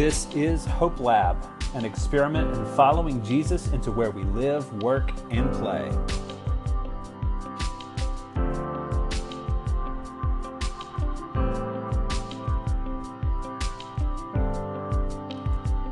[0.00, 5.52] This is Hope Lab, an experiment in following Jesus into where we live, work, and
[5.52, 5.90] play.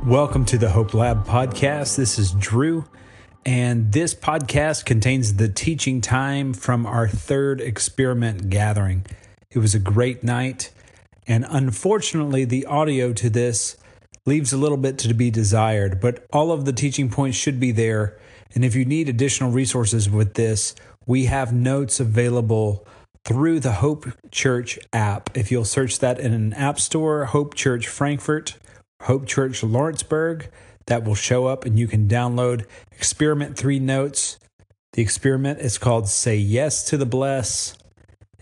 [0.07, 1.97] Welcome to the Hope Lab podcast.
[1.97, 2.87] This is Drew,
[3.45, 9.05] and this podcast contains the teaching time from our third experiment gathering.
[9.51, 10.71] It was a great night,
[11.27, 13.77] and unfortunately, the audio to this
[14.29, 17.73] leaves a little bit to be desired, but all of the teaching points should be
[17.73, 18.21] there.
[18.55, 20.75] And if you need additional resources with this,
[21.07, 22.87] we have notes available
[23.25, 25.37] through the Hope Church app.
[25.37, 28.57] If you'll search that in an app store, Hope Church Frankfurt,
[29.03, 30.51] Hope Church Lawrenceburg,
[30.87, 34.39] that will show up and you can download Experiment 3 notes.
[34.93, 37.77] The experiment is called Say Yes to the Bless,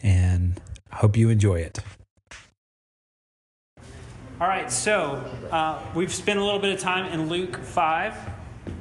[0.02, 0.60] and
[0.90, 1.80] I hope you enjoy it.
[4.38, 8.14] All right, so uh, we've spent a little bit of time in Luke 5.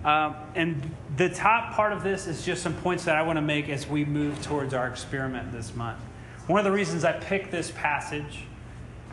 [0.04, 3.42] Um, and the top part of this is just some points that I want to
[3.42, 6.02] make as we move towards our experiment this month.
[6.48, 8.44] One of the reasons I picked this passage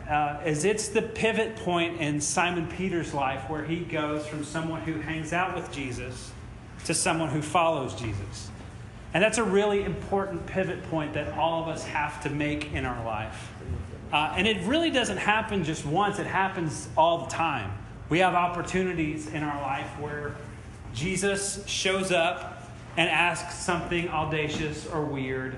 [0.09, 4.81] uh, is it's the pivot point in Simon Peter's life where he goes from someone
[4.81, 6.33] who hangs out with Jesus
[6.83, 8.49] to someone who follows Jesus.
[9.13, 12.83] And that's a really important pivot point that all of us have to make in
[12.83, 13.52] our life.
[14.13, 17.75] Uh, and it really doesn't happen just once, it happens all the time.
[18.09, 20.35] We have opportunities in our life where
[20.93, 25.57] Jesus shows up and asks something audacious or weird.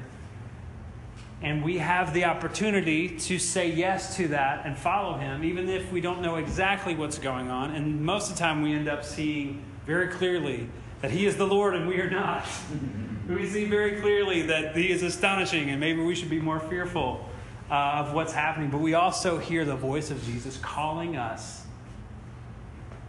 [1.42, 5.92] And we have the opportunity to say yes to that and follow him, even if
[5.92, 7.76] we don't know exactly what's going on.
[7.76, 10.70] And most of the time, we end up seeing very clearly
[11.02, 12.48] that he is the Lord and we are not.
[13.28, 17.30] we see very clearly that he is astonishing and maybe we should be more fearful
[17.70, 21.64] uh, of what's happening, but we also hear the voice of Jesus calling us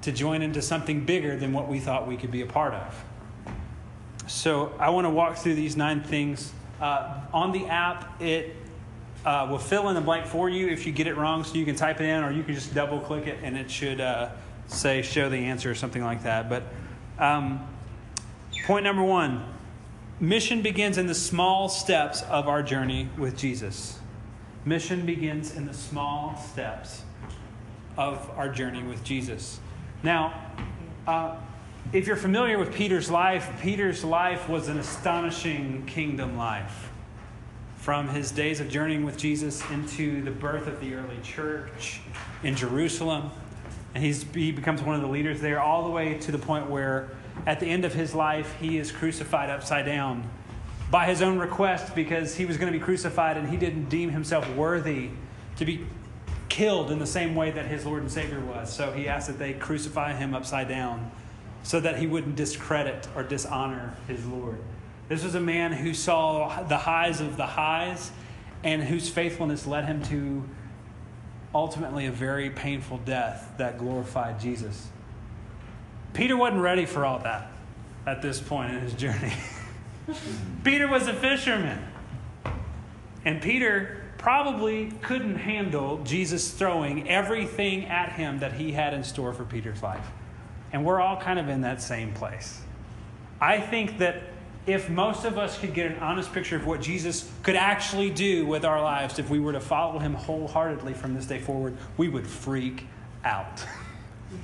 [0.02, 3.04] to join into something bigger than what we thought we could be a part of.
[4.26, 6.52] So I want to walk through these nine things.
[6.80, 8.56] Uh, on the app, it
[9.24, 11.64] uh, will fill in the blank for you if you get it wrong, so you
[11.64, 14.30] can type it in or you can just double click it and it should uh,
[14.68, 16.48] say show the answer or something like that.
[16.48, 16.62] But
[17.18, 17.66] um,
[18.64, 19.44] point number one
[20.18, 23.98] mission begins in the small steps of our journey with Jesus.
[24.66, 27.04] Mission begins in the small steps
[27.96, 29.60] of our journey with Jesus.
[30.02, 30.34] Now,
[31.06, 31.36] uh,
[31.92, 36.90] if you're familiar with Peter's life, Peter's life was an astonishing kingdom life.
[37.76, 42.00] From his days of journeying with Jesus into the birth of the early church
[42.42, 43.30] in Jerusalem,
[43.94, 47.10] and he becomes one of the leaders there, all the way to the point where
[47.46, 50.28] at the end of his life, he is crucified upside down
[50.90, 54.10] by his own request because he was going to be crucified and he didn't deem
[54.10, 55.10] himself worthy
[55.56, 55.84] to be
[56.48, 58.72] killed in the same way that his Lord and Savior was.
[58.72, 61.10] So he asked that they crucify him upside down
[61.62, 64.58] so that he wouldn't discredit or dishonor his Lord.
[65.08, 68.12] This was a man who saw the highs of the highs
[68.62, 70.44] and whose faithfulness led him to
[71.54, 74.88] ultimately a very painful death that glorified Jesus.
[76.12, 77.50] Peter wasn't ready for all that
[78.06, 79.32] at this point in his journey.
[80.64, 81.82] Peter was a fisherman.
[83.24, 89.32] And Peter probably couldn't handle Jesus throwing everything at him that he had in store
[89.32, 90.06] for Peter's life.
[90.72, 92.60] And we're all kind of in that same place.
[93.40, 94.22] I think that
[94.66, 98.46] if most of us could get an honest picture of what Jesus could actually do
[98.46, 102.08] with our lives if we were to follow him wholeheartedly from this day forward, we
[102.08, 102.86] would freak
[103.24, 103.64] out.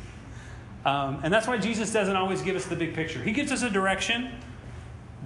[0.84, 3.20] um, and that's why Jesus doesn't always give us the big picture.
[3.20, 4.30] He gives us a direction,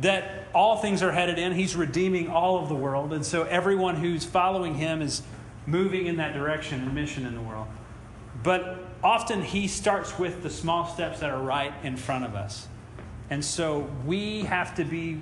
[0.00, 1.52] that all things are headed in.
[1.52, 3.12] He's redeeming all of the world.
[3.12, 5.22] And so everyone who's following him is
[5.66, 7.66] moving in that direction and mission in the world.
[8.42, 12.68] But often he starts with the small steps that are right in front of us.
[13.30, 15.20] And so we have to be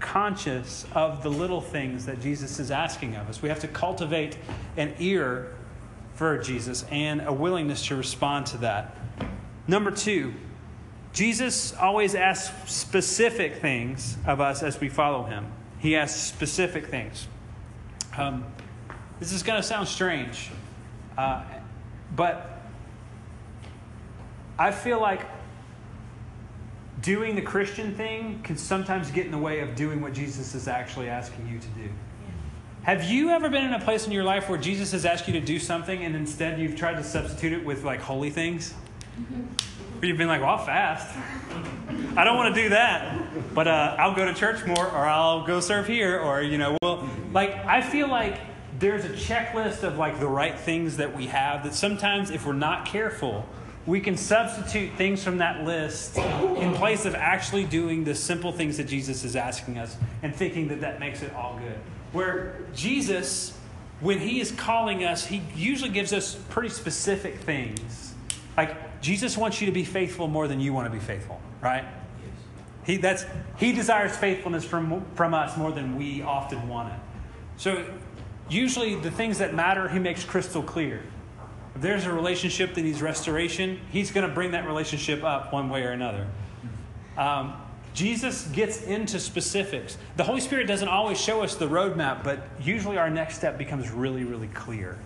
[0.00, 3.40] conscious of the little things that Jesus is asking of us.
[3.40, 4.36] We have to cultivate
[4.76, 5.54] an ear
[6.14, 8.96] for Jesus and a willingness to respond to that.
[9.66, 10.34] Number two,
[11.14, 15.46] Jesus always asks specific things of us as we follow him.
[15.78, 17.28] He asks specific things.
[18.18, 18.44] Um,
[19.20, 20.50] this is going to sound strange,
[21.16, 21.44] uh,
[22.16, 22.60] but
[24.58, 25.22] I feel like
[27.00, 30.66] doing the Christian thing can sometimes get in the way of doing what Jesus is
[30.66, 31.88] actually asking you to do.
[32.82, 35.32] Have you ever been in a place in your life where Jesus has asked you
[35.34, 38.74] to do something and instead you've tried to substitute it with like holy things?
[40.02, 41.16] You've been like, well, I'll fast.
[42.16, 45.46] I don't want to do that, but uh, I'll go to church more, or I'll
[45.46, 48.38] go serve here, or, you know, well, like, I feel like
[48.78, 52.52] there's a checklist of like the right things that we have that sometimes if we're
[52.52, 53.46] not careful,
[53.86, 58.76] we can substitute things from that list in place of actually doing the simple things
[58.78, 61.78] that Jesus is asking us and thinking that that makes it all good.
[62.12, 63.56] Where Jesus,
[64.00, 68.14] when he is calling us, he usually gives us pretty specific things.
[68.56, 71.84] Like Jesus wants you to be faithful more than you want to be faithful, right?
[72.86, 73.26] He, that's,
[73.58, 76.98] he desires faithfulness from, from us more than we often want it.
[77.58, 77.84] So,
[78.48, 81.02] usually, the things that matter, he makes crystal clear.
[81.74, 85.68] If there's a relationship that needs restoration, he's going to bring that relationship up one
[85.68, 86.26] way or another.
[87.18, 87.60] Um,
[87.92, 89.98] Jesus gets into specifics.
[90.16, 93.90] The Holy Spirit doesn't always show us the roadmap, but usually our next step becomes
[93.90, 94.98] really, really clear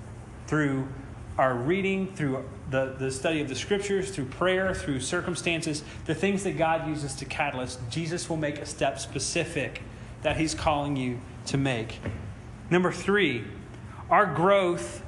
[0.46, 0.86] through
[1.36, 6.44] our reading, through the, the study of the scriptures, through prayer, through circumstances, the things
[6.44, 7.80] that God uses to catalyst.
[7.90, 9.82] Jesus will make a step specific
[10.22, 11.98] that He's calling you to make.
[12.70, 13.44] Number three,
[14.10, 15.02] our growth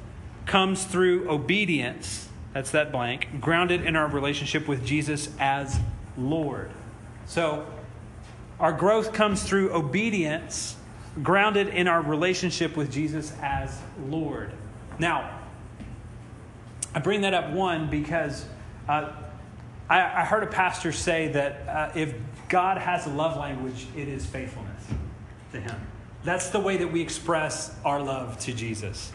[0.46, 2.28] comes through obedience.
[2.54, 5.78] That's that blank, grounded in our relationship with Jesus as
[6.16, 6.70] Lord.
[7.26, 7.66] So,
[8.58, 10.76] our growth comes through obedience,
[11.22, 14.52] grounded in our relationship with Jesus as Lord.
[14.98, 15.39] Now,
[16.94, 18.44] I bring that up one because
[18.88, 19.12] uh,
[19.88, 22.14] I, I, heard a pastor say that uh, if
[22.48, 24.84] God has a love language, it is faithfulness
[25.52, 25.76] to Him.
[26.24, 29.12] That's the way that we express our love to Jesus.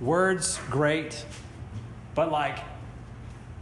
[0.00, 1.24] Words, great,
[2.14, 2.58] but like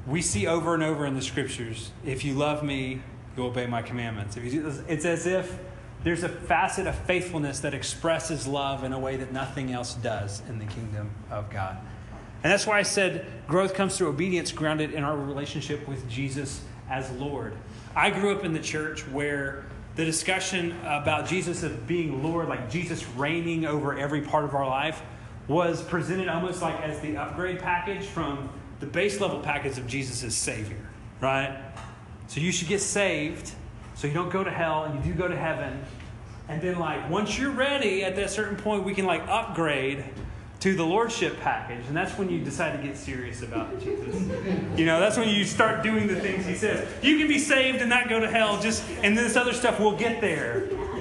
[0.07, 3.03] we see over and over in the scriptures if you love me,
[3.37, 4.37] you obey my commandments.
[4.37, 5.59] It's as if
[6.05, 10.43] there's a facet of faithfulness that expresses love in a way that nothing else does
[10.49, 11.77] in the kingdom of God.
[12.43, 16.63] And that's why I said growth comes through obedience grounded in our relationship with Jesus
[16.91, 17.55] as Lord.
[17.95, 22.71] I grew up in the church where the discussion about Jesus as being Lord, like
[22.71, 25.03] Jesus reigning over every part of our life,
[25.49, 28.49] was presented almost like as the upgrade package from
[28.81, 30.89] the base level package of Jesus as Savior,
[31.21, 31.63] right?
[32.27, 33.53] So you should get saved
[33.95, 35.85] so you don't go to hell and you do go to heaven.
[36.49, 40.05] And then, like, once you're ready at that certain point, we can, like, upgrade
[40.63, 44.15] to the lordship package, and that's when you decide to get serious about Jesus.
[44.77, 46.89] You know, that's when you start doing the things he says.
[47.03, 49.97] You can be saved and not go to hell, just and this other stuff will
[49.97, 50.61] get there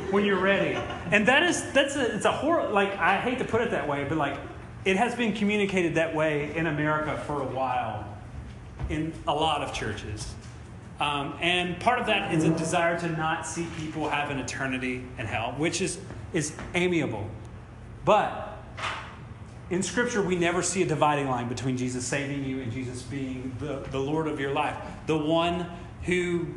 [0.10, 0.76] when you're ready.
[1.12, 3.88] And that is that's a it's a horror like I hate to put it that
[3.88, 4.36] way, but like
[4.84, 8.08] it has been communicated that way in America for a while
[8.90, 10.34] in a lot of churches.
[11.00, 15.04] Um, and part of that is a desire to not see people have an eternity
[15.20, 16.00] in hell, which is,
[16.34, 17.28] is amiable.
[18.06, 18.51] But
[19.72, 23.56] in Scripture, we never see a dividing line between Jesus saving you and Jesus being
[23.58, 24.76] the, the Lord of your life.
[25.08, 25.66] The one
[26.04, 26.48] who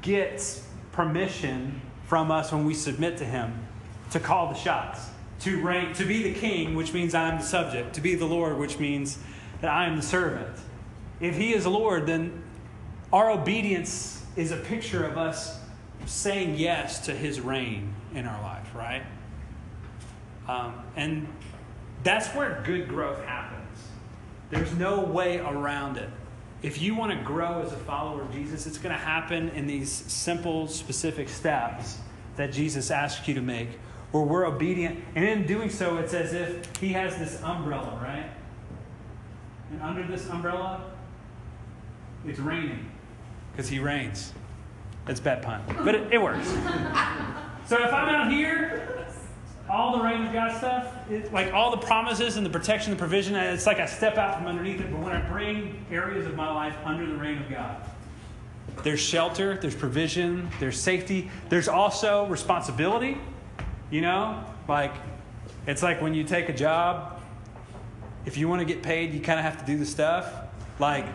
[0.00, 3.66] gets permission from us when we submit to Him
[4.12, 7.44] to call the shots, to reign, to be the king, which means I am the
[7.44, 9.18] subject, to be the Lord, which means
[9.60, 10.58] that I am the servant.
[11.20, 12.42] If He is Lord, then
[13.12, 15.60] our obedience is a picture of us
[16.06, 19.02] saying yes to His reign in our life, right?
[20.48, 21.28] Um, and
[22.04, 23.78] that's where good growth happens.
[24.50, 26.08] There's no way around it.
[26.62, 29.66] If you want to grow as a follower of Jesus, it's going to happen in
[29.66, 31.98] these simple, specific steps
[32.36, 33.68] that Jesus asks you to make,
[34.12, 35.02] where we're obedient.
[35.14, 38.30] And in doing so, it's as if He has this umbrella, right?
[39.72, 40.84] And under this umbrella,
[42.26, 42.90] it's raining
[43.52, 44.32] because He reigns.
[45.06, 46.48] It's bad pun, but it, it works.
[47.66, 49.03] so if I'm out here
[49.68, 52.98] all the reign of God stuff, it, like all the promises and the protection, the
[52.98, 54.90] provision, it's like I step out from underneath it.
[54.90, 57.76] But when I bring areas of my life under the reign of God,
[58.82, 63.18] there's shelter, there's provision, there's safety, there's also responsibility.
[63.90, 64.92] You know, like
[65.66, 67.20] it's like when you take a job,
[68.26, 70.30] if you want to get paid, you kind of have to do the stuff.
[70.78, 71.06] Like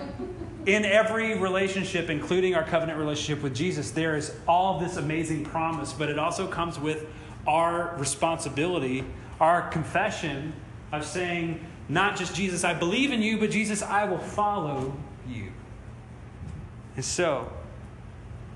[0.65, 5.94] in every relationship, including our covenant relationship with Jesus, there is all this amazing promise,
[5.94, 7.06] but it also comes with
[7.48, 9.03] our responsibility,
[9.39, 10.53] our confession
[10.91, 14.96] of saying, not just Jesus, I believe in you, but Jesus, I will follow
[15.27, 15.51] you.
[16.96, 17.51] And so,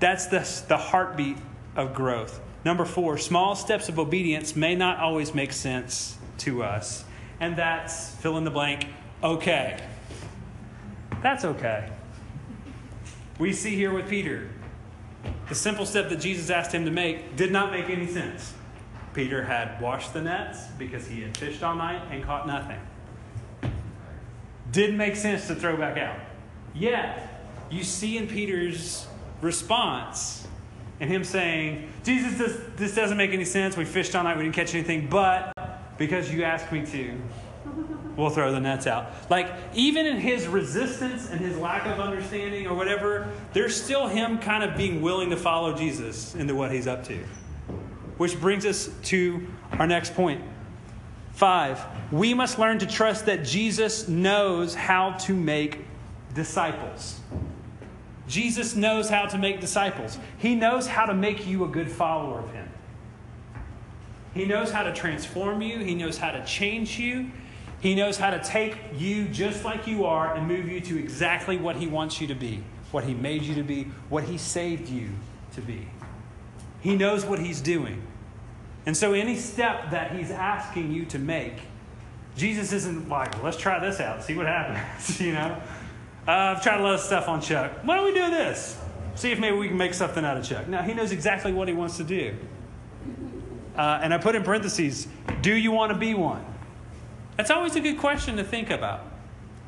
[0.00, 1.36] that's the, the heartbeat
[1.76, 2.40] of growth.
[2.64, 7.04] Number four, small steps of obedience may not always make sense to us.
[7.40, 8.86] And that's fill in the blank,
[9.22, 9.78] okay.
[11.22, 11.90] That's okay.
[13.38, 14.48] We see here with Peter,
[15.48, 18.54] the simple step that Jesus asked him to make did not make any sense.
[19.14, 22.80] Peter had washed the nets because he had fished all night and caught nothing.
[24.72, 26.18] Didn't make sense to throw back out.
[26.74, 27.40] Yet,
[27.70, 29.06] you see in Peter's
[29.40, 30.46] response
[31.00, 33.76] and him saying, Jesus, this, this doesn't make any sense.
[33.76, 35.52] We fished all night, we didn't catch anything, but
[35.96, 37.14] because you asked me to,
[38.16, 39.12] we'll throw the nets out.
[39.30, 44.38] Like, even in his resistance and his lack of understanding or whatever, there's still him
[44.38, 47.18] kind of being willing to follow Jesus into what he's up to.
[48.16, 50.42] Which brings us to our next point.
[51.32, 55.84] Five, we must learn to trust that Jesus knows how to make
[56.32, 57.20] disciples.
[58.28, 60.18] Jesus knows how to make disciples.
[60.38, 62.68] He knows how to make you a good follower of Him.
[64.32, 67.30] He knows how to transform you, He knows how to change you.
[67.80, 71.58] He knows how to take you just like you are and move you to exactly
[71.58, 74.88] what He wants you to be, what He made you to be, what He saved
[74.88, 75.10] you
[75.54, 75.86] to be.
[76.84, 78.02] He knows what He's doing.
[78.86, 81.54] And so, any step that He's asking you to make,
[82.36, 85.60] Jesus isn't like, let's try this out, see what happens, you know?
[86.28, 87.72] Uh, I've tried a lot of stuff on Chuck.
[87.82, 88.78] Why don't we do this?
[89.14, 90.68] See if maybe we can make something out of Chuck.
[90.68, 92.36] Now, he knows exactly what he wants to do.
[93.76, 95.08] Uh, and I put in parentheses,
[95.40, 96.44] do you want to be one?
[97.36, 99.06] That's always a good question to think about.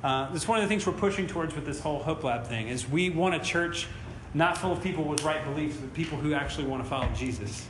[0.04, 2.68] Uh, that's one of the things we're pushing towards with this whole Hope Lab thing
[2.68, 3.88] is we want a church
[4.34, 7.66] not full of people with right beliefs, but people who actually want to follow Jesus.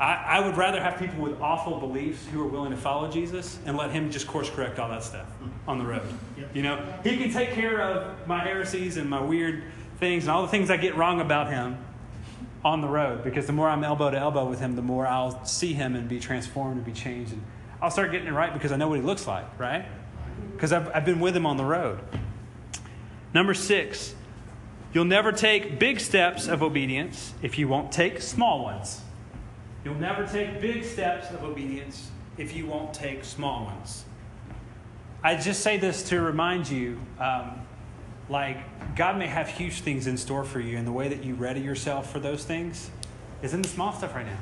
[0.00, 3.58] I, I would rather have people with awful beliefs who are willing to follow Jesus
[3.66, 5.26] and let him just course correct all that stuff
[5.68, 6.02] on the road.
[6.54, 9.62] You know, he can take care of my heresies and my weird
[9.98, 11.76] things and all the things I get wrong about him
[12.64, 15.44] on the road because the more I'm elbow to elbow with him, the more I'll
[15.44, 17.32] see him and be transformed and be changed.
[17.32, 17.42] And
[17.82, 19.84] I'll start getting it right because I know what he looks like, right?
[20.52, 22.00] Because I've, I've been with him on the road.
[23.34, 24.14] Number six,
[24.92, 29.00] you'll never take big steps of obedience if you won't take small ones.
[29.84, 34.04] You'll never take big steps of obedience if you won't take small ones.
[35.22, 37.60] I just say this to remind you um,
[38.28, 41.34] like, God may have huge things in store for you, and the way that you
[41.34, 42.90] ready yourself for those things
[43.42, 44.38] is in the small stuff right now.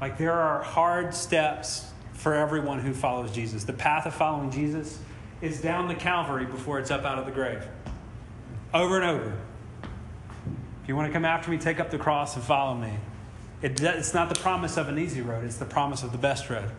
[0.00, 3.64] Like, there are hard steps for everyone who follows Jesus.
[3.64, 4.98] The path of following Jesus
[5.40, 7.66] is down the Calvary before it's up out of the grave.
[8.74, 9.36] Over and over.
[10.82, 12.92] If you want to come after me, take up the cross and follow me.
[13.60, 16.50] It, it's not the promise of an easy road, it's the promise of the best
[16.50, 16.70] road.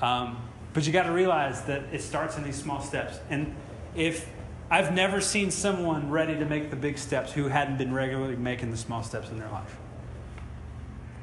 [0.00, 0.38] Um,
[0.72, 3.18] but you got to realize that it starts in these small steps.
[3.30, 3.54] And
[3.94, 4.28] if
[4.70, 8.72] I've never seen someone ready to make the big steps who hadn't been regularly making
[8.72, 9.76] the small steps in their life.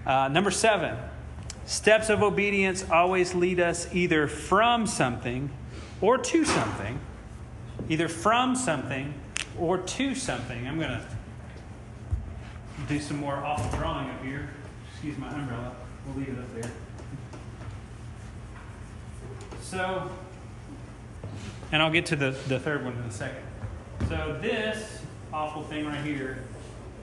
[0.06, 0.96] Uh, number seven,
[1.66, 5.50] steps of obedience always lead us either from something
[6.00, 7.00] or to something.
[7.90, 9.14] Either from something
[9.60, 10.68] or to something.
[10.68, 11.06] I'm going to
[12.88, 14.50] do some more awful drawing up here.
[14.92, 15.76] Excuse my umbrella.
[16.06, 16.72] We'll leave it up there.
[19.62, 20.10] So,
[21.72, 23.44] and I'll get to the, the third one in a second.
[24.10, 25.00] So, this
[25.32, 26.44] awful thing right here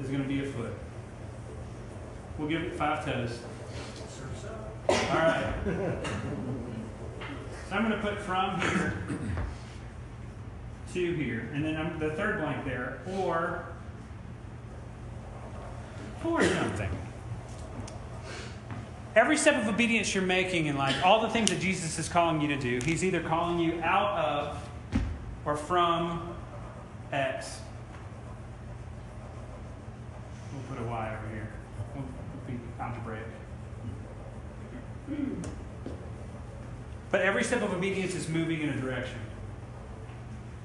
[0.01, 0.73] is going to be a foot.
[2.39, 3.39] We'll give it five toes.
[4.89, 5.55] All right.
[7.69, 8.95] So, I'm going to put from here
[10.95, 13.65] to here, and then the third blank there, or
[16.21, 16.91] for something
[19.15, 22.41] every step of obedience you're making in life, all the things that Jesus is calling
[22.41, 24.69] you to do, He's either calling you out of
[25.45, 26.35] or from
[27.13, 27.61] X.
[30.53, 31.49] We'll put a Y over here.
[31.95, 32.05] We'll
[32.47, 33.25] be algebraic.
[37.11, 39.19] But every step of obedience is moving in a direction.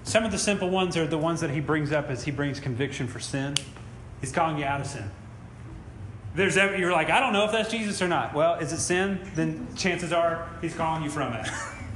[0.06, 2.60] Some of the simple ones are the ones that he brings up as he brings
[2.60, 3.56] conviction for sin.
[4.22, 5.12] He's calling you out of sin
[6.36, 8.34] there's ever, you're like, I don't know if that's Jesus or not.
[8.34, 9.20] Well, is it sin?
[9.36, 11.48] Then chances are he's calling you from it.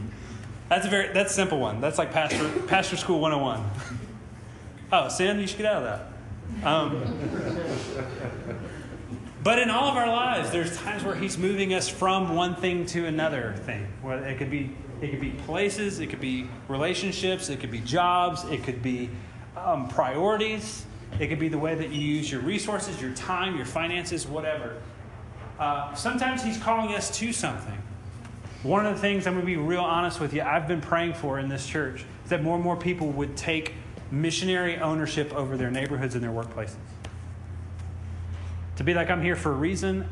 [0.69, 1.81] that's a very that's a simple one.
[1.81, 3.69] That's like pastor pastor school 101.
[4.93, 5.39] oh, sin?
[5.39, 5.99] You should get out of
[6.63, 6.67] that.
[6.67, 7.03] Um,
[9.43, 12.85] but in all of our lives, there's times where he's moving us from one thing
[12.87, 13.87] to another thing.
[14.01, 17.79] Well, it could be it could be places, it could be relationships, it could be
[17.79, 19.09] jobs, it could be
[19.57, 20.85] um, priorities.
[21.17, 24.77] It could be the way that you use your resources, your time, your finances, whatever.
[25.57, 27.77] Uh, sometimes He's calling us to something.
[28.63, 31.13] One of the things I'm going to be real honest with you, I've been praying
[31.13, 33.73] for in this church is that more and more people would take
[34.11, 36.75] missionary ownership over their neighborhoods and their workplaces.
[38.77, 40.07] To be like, I'm here for a reason,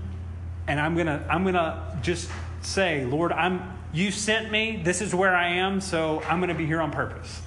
[0.67, 2.29] and I'm gonna, I'm gonna just
[2.62, 4.80] say, Lord, I'm, you sent me.
[4.84, 7.42] This is where I am, so I'm gonna be here on purpose.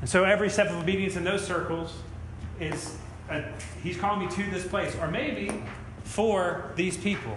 [0.00, 1.94] And so every step of obedience in those circles
[2.58, 2.96] is
[3.30, 3.44] a,
[3.80, 5.62] he's calling me to this place, or maybe
[6.02, 7.36] for these people.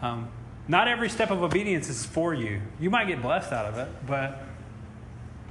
[0.00, 0.28] Um,
[0.68, 2.62] not every step of obedience is for you.
[2.78, 4.44] You might get blessed out of it, but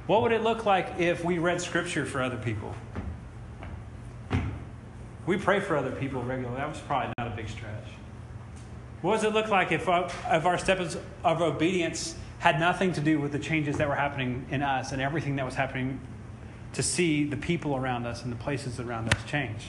[0.06, 2.74] what would it look like if we read scripture for other people?
[5.26, 6.56] We pray for other people regularly.
[6.56, 7.84] That was probably not a big stretch.
[9.02, 13.00] What does it look like if, uh, if our steps of obedience had nothing to
[13.00, 16.00] do with the changes that were happening in us and everything that was happening
[16.74, 19.66] to see the people around us and the places around us change?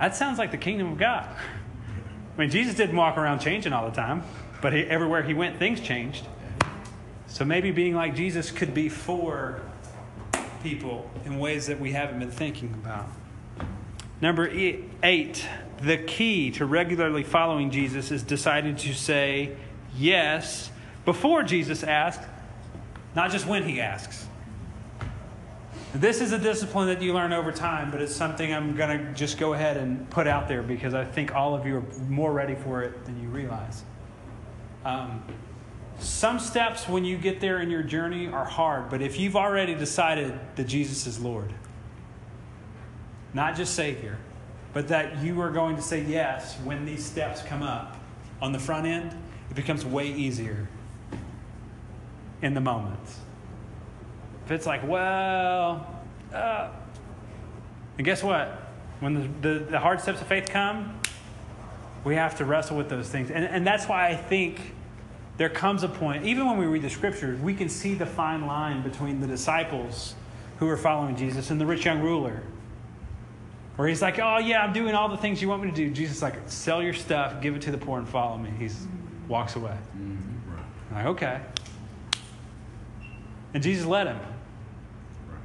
[0.00, 1.28] That sounds like the kingdom of God.
[1.28, 4.24] I mean, Jesus didn't walk around changing all the time,
[4.60, 6.26] but he, everywhere he went, things changed.
[7.26, 9.60] So maybe being like Jesus could be for
[10.62, 13.08] people in ways that we haven't been thinking about.
[14.24, 15.46] Number eight,
[15.82, 19.54] the key to regularly following Jesus is deciding to say
[19.98, 20.70] yes
[21.04, 22.24] before Jesus asks,
[23.14, 24.26] not just when he asks.
[25.94, 29.12] This is a discipline that you learn over time, but it's something I'm going to
[29.12, 32.32] just go ahead and put out there because I think all of you are more
[32.32, 33.82] ready for it than you realize.
[34.86, 35.22] Um,
[35.98, 39.74] some steps when you get there in your journey are hard, but if you've already
[39.74, 41.52] decided that Jesus is Lord,
[43.34, 44.16] not just Savior,
[44.72, 47.96] but that you are going to say yes when these steps come up
[48.40, 49.14] on the front end,
[49.50, 50.68] it becomes way easier
[52.42, 53.00] in the moment.
[54.44, 56.70] If it's like, well, uh,
[57.96, 58.62] and guess what?
[59.00, 61.00] When the, the, the, hard steps of faith come,
[62.04, 63.30] we have to wrestle with those things.
[63.30, 64.74] And, and that's why I think
[65.36, 68.46] there comes a point, even when we read the scriptures, we can see the fine
[68.46, 70.14] line between the disciples
[70.58, 72.42] who are following Jesus and the rich young ruler.
[73.76, 75.90] Where he's like, oh, yeah, I'm doing all the things you want me to do.
[75.90, 78.50] Jesus like, sell your stuff, give it to the poor, and follow me.
[78.58, 78.68] He
[79.26, 79.76] walks away.
[79.96, 80.94] Mm-hmm.
[80.94, 81.40] Like, okay.
[83.52, 84.18] And Jesus let him.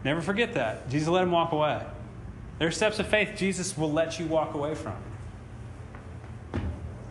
[0.04, 0.90] Never forget that.
[0.90, 1.82] Jesus let him walk away.
[2.60, 4.96] There are steps of faith Jesus will let you walk away from.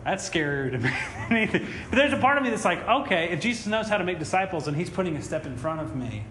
[0.03, 0.89] That's scarier to me
[1.29, 1.67] than anything.
[1.89, 4.19] But there's a part of me that's like, okay, if Jesus knows how to make
[4.19, 6.23] disciples and he's putting a step in front of me,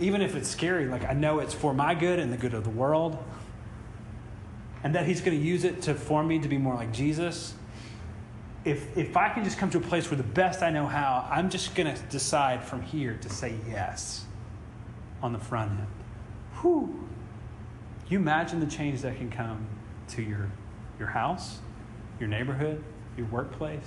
[0.00, 2.64] even if it's scary, like I know it's for my good and the good of
[2.64, 3.22] the world,
[4.84, 7.54] and that he's going to use it to form me to be more like Jesus.
[8.64, 11.26] If, if I can just come to a place where the best I know how,
[11.30, 14.24] I'm just going to decide from here to say yes
[15.22, 15.86] on the front end.
[16.60, 17.08] Whew.
[18.08, 19.66] You imagine the change that can come
[20.08, 20.50] to your,
[20.98, 21.58] your house,
[22.20, 22.82] your neighborhood,
[23.16, 23.84] your workplace,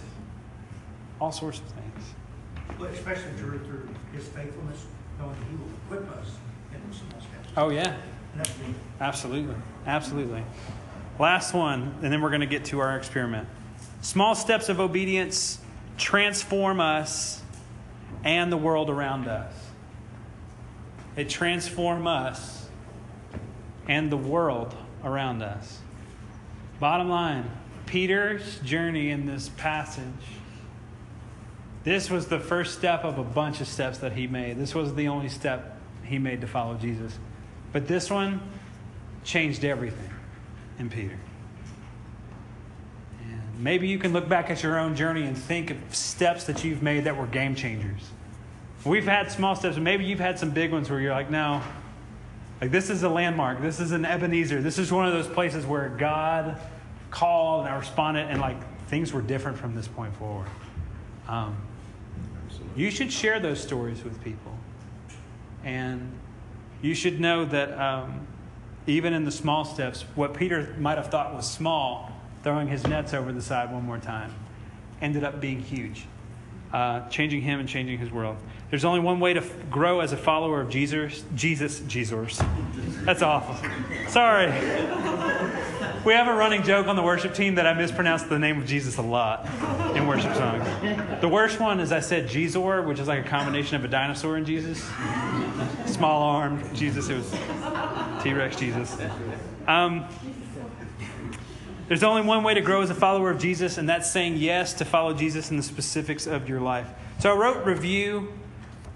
[1.21, 2.79] all sorts of things.
[2.79, 4.85] Well, especially through, through his faithfulness,
[5.19, 6.31] knowing he will equip us
[6.73, 7.49] in those small steps.
[7.55, 7.95] Oh, yeah.
[8.99, 9.55] Absolutely.
[9.85, 10.43] Absolutely.
[11.17, 13.47] Last one, and then we're going to get to our experiment.
[14.01, 15.59] Small steps of obedience
[15.97, 17.41] transform us
[18.23, 19.53] and the world around us.
[21.15, 22.67] It transform us
[23.87, 25.79] and the world around us.
[26.79, 27.49] Bottom line,
[27.85, 30.03] Peter's journey in this passage.
[31.85, 34.57] This was the first step of a bunch of steps that he made.
[34.57, 37.17] This was the only step he made to follow Jesus.
[37.71, 38.41] But this one
[39.23, 40.09] changed everything
[40.79, 41.17] in Peter.
[43.21, 46.63] And maybe you can look back at your own journey and think of steps that
[46.63, 48.01] you've made that were game changers.
[48.83, 51.61] We've had small steps, and maybe you've had some big ones where you're like, no,
[52.61, 53.61] like this is a landmark.
[53.61, 54.61] This is an Ebenezer.
[54.61, 56.59] This is one of those places where God
[57.09, 58.57] called and I responded, and like
[58.87, 60.47] things were different from this point forward.
[61.27, 61.57] Um,
[62.75, 64.51] you should share those stories with people.
[65.63, 66.11] And
[66.81, 68.27] you should know that um,
[68.87, 72.11] even in the small steps, what Peter might have thought was small,
[72.43, 74.31] throwing his nets over the side one more time,
[75.01, 76.05] ended up being huge,
[76.71, 78.37] uh, changing him and changing his world.
[78.69, 81.23] There's only one way to f- grow as a follower of Jesus.
[81.35, 82.41] Jesus, Jesus.
[83.03, 83.55] That's awful.
[84.09, 84.47] Sorry.
[86.03, 88.67] We have a running joke on the worship team that I mispronounce the name of
[88.67, 89.47] Jesus a lot
[89.95, 90.63] in worship songs.
[91.19, 94.37] The worst one is I said Jesus, which is like a combination of a dinosaur
[94.37, 94.87] and Jesus.
[95.87, 97.09] Small armed Jesus.
[97.09, 97.33] It was
[98.25, 98.97] T Rex Jesus.
[99.67, 100.03] Um,
[101.87, 104.73] there's only one way to grow as a follower of Jesus, and that's saying yes
[104.73, 106.87] to follow Jesus in the specifics of your life.
[107.19, 108.33] So I wrote review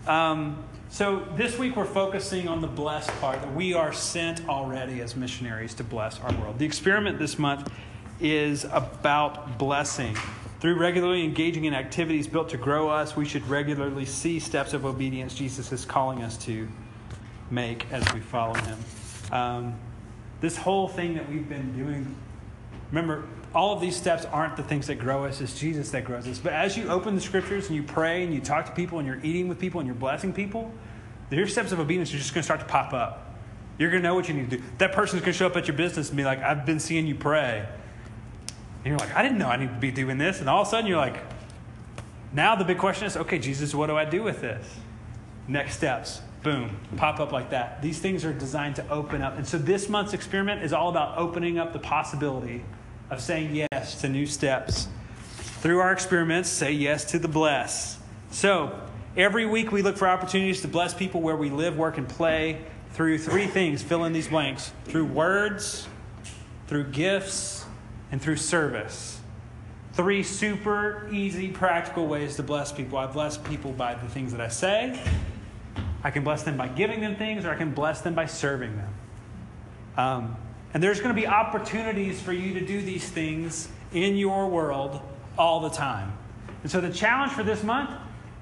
[0.07, 4.99] um, so this week we're focusing on the blessed part that we are sent already
[5.01, 6.57] as missionaries to bless our world.
[6.57, 7.71] The experiment this month
[8.19, 10.17] is about blessing.
[10.59, 14.87] Through regularly engaging in activities built to grow us, we should regularly see steps of
[14.87, 16.67] obedience Jesus is calling us to
[17.51, 18.79] make as we follow him.
[19.31, 19.79] Um,
[20.41, 22.15] this whole thing that we've been doing,
[22.91, 26.27] remember, all of these steps aren't the things that grow us, it's Jesus that grows
[26.27, 26.39] us.
[26.39, 29.07] But as you open the scriptures and you pray and you talk to people and
[29.07, 30.71] you're eating with people and you're blessing people,
[31.31, 33.35] your steps of obedience are just going to start to pop up.
[33.77, 34.63] You're going to know what you need to do.
[34.77, 37.07] That person's going to show up at your business and be like, I've been seeing
[37.07, 37.67] you pray.
[38.83, 40.39] And you're like, I didn't know I need to be doing this.
[40.39, 41.17] And all of a sudden you're like,
[42.33, 44.65] now the big question is, okay, Jesus, what do I do with this?
[45.47, 46.21] Next steps.
[46.41, 47.81] Boom, pop up like that.
[47.81, 49.37] These things are designed to open up.
[49.37, 52.63] And so this month's experiment is all about opening up the possibility
[53.09, 54.87] of saying yes to new steps
[55.61, 57.99] through our experiments, say yes to the bless.
[58.31, 58.79] So,
[59.17, 62.61] every week we look for opportunities to bless people where we live, work, and play
[62.91, 65.87] through three things fill in these blanks through words,
[66.67, 67.65] through gifts,
[68.11, 69.19] and through service.
[69.93, 72.97] Three super easy, practical ways to bless people.
[72.97, 74.97] I bless people by the things that I say,
[76.03, 78.75] I can bless them by giving them things, or I can bless them by serving
[78.75, 78.93] them.
[79.97, 80.35] Um,
[80.73, 85.01] and there's going to be opportunities for you to do these things in your world
[85.37, 86.13] all the time.
[86.63, 87.91] And so the challenge for this month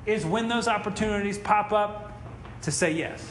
[0.06, 2.14] is when those opportunities pop up
[2.64, 3.26] to say yes.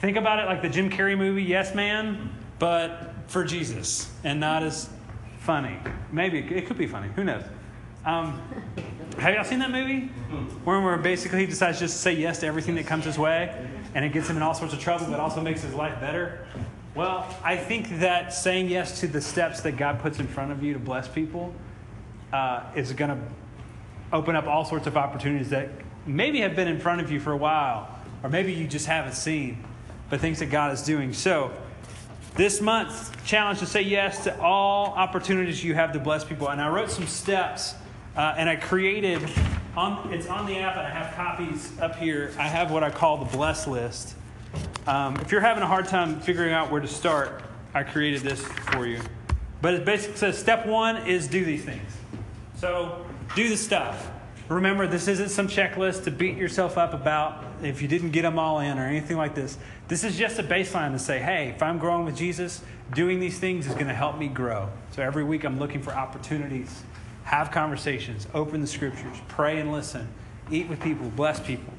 [0.00, 4.62] Think about it like the Jim Carrey movie, Yes Man, but for Jesus and not
[4.62, 4.88] as
[5.38, 5.78] funny.
[6.12, 7.08] Maybe it could be funny.
[7.16, 7.44] Who knows?
[8.04, 8.42] Um,
[9.18, 10.08] have y'all seen that movie?
[10.64, 14.04] Where, basically he decides just to say yes to everything that comes his way and
[14.04, 16.46] it gets him in all sorts of trouble, but also makes his life better?
[16.94, 20.62] Well, I think that saying yes to the steps that God puts in front of
[20.62, 21.54] you to bless people
[22.32, 23.18] uh, is going to
[24.12, 25.70] open up all sorts of opportunities that
[26.06, 27.88] maybe have been in front of you for a while,
[28.22, 29.64] or maybe you just haven't seen,
[30.10, 31.12] but things that God is doing.
[31.12, 31.52] So,
[32.36, 36.48] this month's challenge to say yes to all opportunities you have to bless people.
[36.48, 37.74] And I wrote some steps,
[38.16, 39.22] uh, and I created
[39.76, 42.32] on it's on the app, and I have copies up here.
[42.38, 44.14] I have what I call the bless list.
[44.86, 48.40] Um, if you're having a hard time figuring out where to start, I created this
[48.42, 49.00] for you.
[49.62, 51.90] But it basically says step one is do these things.
[52.56, 54.10] So do the stuff.
[54.48, 58.38] Remember, this isn't some checklist to beat yourself up about if you didn't get them
[58.38, 59.56] all in or anything like this.
[59.88, 62.60] This is just a baseline to say, hey, if I'm growing with Jesus,
[62.94, 64.68] doing these things is going to help me grow.
[64.90, 66.82] So every week I'm looking for opportunities,
[67.24, 70.08] have conversations, open the scriptures, pray and listen,
[70.50, 71.72] eat with people, bless people.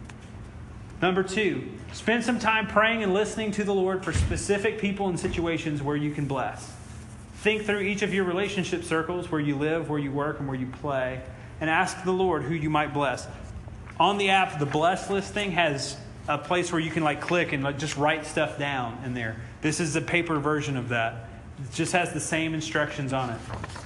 [1.02, 5.20] Number two, spend some time praying and listening to the Lord for specific people and
[5.20, 6.74] situations where you can bless.
[7.38, 10.58] Think through each of your relationship circles where you live, where you work, and where
[10.58, 11.22] you play,
[11.62, 13.28] and ask the Lord who you might bless.
[14.00, 15.96] On the app, the bless list thing has
[16.28, 19.36] a place where you can like click and like just write stuff down in there.
[19.62, 21.30] This is the paper version of that.
[21.60, 23.40] It just has the same instructions on it.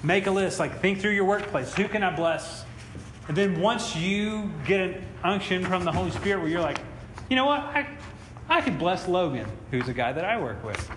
[0.04, 1.74] Make a list, like think through your workplace.
[1.74, 2.66] Who can I bless?
[3.28, 6.80] And then once you get an unction from the Holy Spirit where you're like,
[7.30, 7.60] you know what?
[7.60, 7.88] I,
[8.50, 10.90] I could bless Logan, who's a guy that I work with.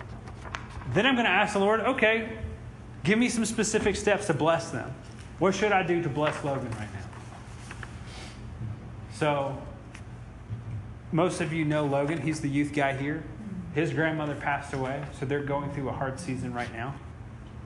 [0.93, 2.37] Then I'm going to ask the Lord, okay,
[3.03, 4.91] give me some specific steps to bless them.
[5.37, 6.99] What should I do to bless Logan right now?
[9.13, 9.57] So,
[11.11, 12.19] most of you know Logan.
[12.19, 13.23] He's the youth guy here.
[13.73, 16.93] His grandmother passed away, so they're going through a hard season right now.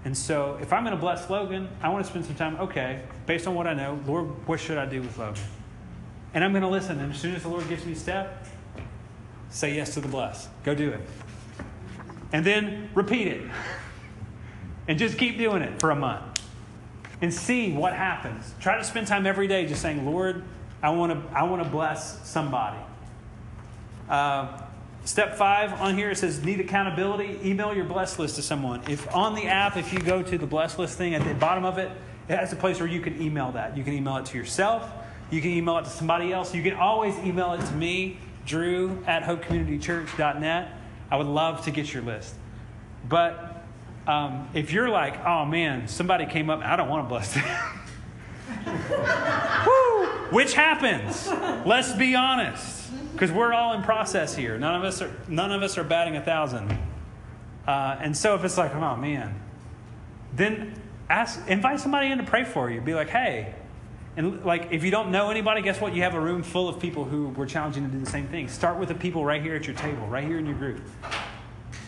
[0.06, 3.02] And so, if I'm going to bless Logan, I want to spend some time, okay,
[3.26, 5.43] based on what I know, Lord, what should I do with Logan?
[6.34, 7.00] And I'm going to listen.
[7.00, 8.46] And as soon as the Lord gives me a step,
[9.50, 10.48] say yes to the bless.
[10.63, 11.02] Go do it.
[12.32, 13.41] And then repeat it.
[14.89, 16.41] And just keep doing it for a month.
[17.20, 18.54] And see what happens.
[18.62, 20.46] Try to spend time every day just saying, Lord,
[20.82, 22.78] I want to, I want to bless somebody.
[24.08, 24.62] Uh,
[25.08, 27.39] step five on here it says need accountability.
[27.43, 28.82] Email your blessed list to someone.
[28.89, 31.65] If on the app, if you go to the blessed list thing at the bottom
[31.65, 31.89] of it,
[32.28, 33.78] it has a place where you can email that.
[33.78, 34.89] You can email it to yourself.
[35.32, 36.54] You can email it to somebody else.
[36.54, 40.72] You can always email it to me, Drew at hopecommunitychurch.net.
[41.10, 42.36] I would love to get your list.
[43.08, 43.63] But
[44.08, 47.43] um, if you're like, oh man, somebody came up, I don't want to bless them.
[49.67, 50.08] Woo!
[50.32, 51.28] Which happens.
[51.65, 54.60] Let's be honest, because we're all in process here.
[54.60, 55.12] None of us are.
[55.27, 56.77] None of us are batting a thousand.
[57.65, 59.41] Uh, and so if it's like, oh man,
[60.34, 62.80] then ask, invite somebody in to pray for you.
[62.80, 63.56] Be like, hey,
[64.15, 65.95] and like, if you don't know anybody, guess what?
[65.95, 68.47] You have a room full of people who were challenging to do the same thing.
[68.47, 70.82] Start with the people right here at your table, right here in your group.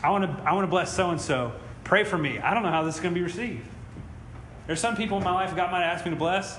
[0.03, 1.53] I want to, I want to bless so and so.
[1.83, 2.39] Pray for me.
[2.39, 3.65] I don't know how this is going to be received.
[4.67, 6.57] There's some people in my life God might ask me to bless.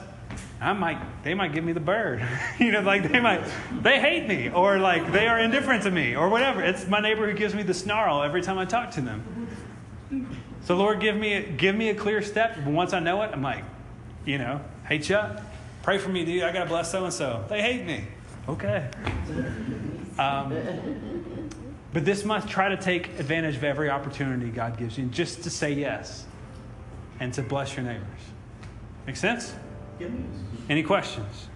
[0.61, 2.23] I might, they might give me the bird.
[2.59, 3.43] you know, like they might,
[3.81, 6.63] they hate me, or like they are indifferent to me, or whatever.
[6.63, 9.49] It's my neighbor who gives me the snarl every time I talk to them.
[10.63, 12.59] So Lord, give me, give me a clear step.
[12.67, 13.65] Once I know it, I'm like,
[14.27, 15.41] you know, hey Chuck,
[15.83, 16.43] Pray for me, dude.
[16.43, 17.45] I got to bless so and so.
[17.49, 18.05] They hate me.
[18.49, 18.89] Okay.
[20.19, 20.55] Um,
[21.93, 25.51] but this month, try to take advantage of every opportunity God gives you just to
[25.51, 26.27] say yes
[27.19, 28.07] and to bless your neighbors.
[29.07, 29.55] Make sense?
[30.69, 31.49] Any questions?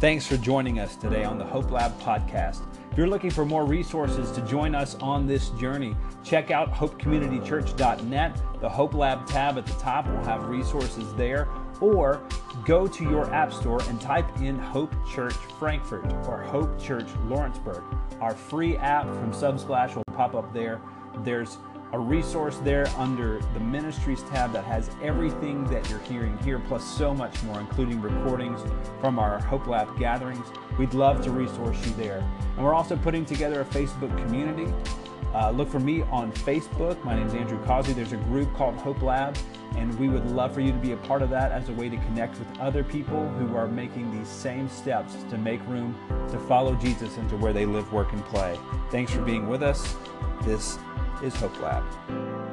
[0.00, 2.62] Thanks for joining us today on the Hope Lab podcast.
[2.90, 5.94] If you're looking for more resources to join us on this journey,
[6.24, 8.40] check out hopecommunitychurch.net.
[8.60, 11.48] The Hope Lab tab at the top will have resources there.
[11.80, 12.20] Or
[12.66, 17.82] go to your app store and type in Hope Church Frankfurt or Hope Church Lawrenceburg.
[18.20, 20.80] Our free app from Subsplash will pop up there.
[21.24, 21.58] There's
[21.92, 26.84] a resource there under the ministries tab that has everything that you're hearing here, plus
[26.84, 28.60] so much more, including recordings
[29.00, 30.46] from our Hope Lab gatherings.
[30.78, 32.24] We'd love to resource you there.
[32.56, 34.72] And we're also putting together a Facebook community.
[35.34, 37.02] Uh, look for me on Facebook.
[37.04, 37.92] My name is Andrew Causey.
[37.92, 39.36] There's a group called Hope Lab,
[39.76, 41.88] and we would love for you to be a part of that as a way
[41.88, 45.94] to connect with other people who are making these same steps to make room
[46.30, 48.58] to follow Jesus into where they live, work, and play.
[48.90, 49.96] Thanks for being with us.
[50.42, 50.78] This
[51.22, 52.49] is Hope Lab.